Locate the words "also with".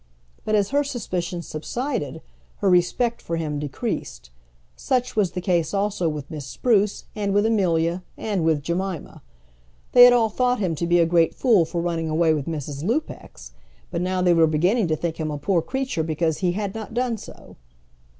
5.75-6.31